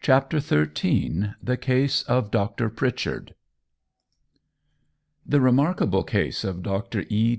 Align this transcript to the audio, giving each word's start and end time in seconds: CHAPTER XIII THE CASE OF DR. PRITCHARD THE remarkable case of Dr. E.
CHAPTER 0.00 0.38
XIII 0.38 1.30
THE 1.42 1.56
CASE 1.56 2.04
OF 2.04 2.30
DR. 2.30 2.70
PRITCHARD 2.70 3.34
THE 5.26 5.40
remarkable 5.40 6.04
case 6.04 6.44
of 6.44 6.62
Dr. 6.62 7.04
E. 7.08 7.36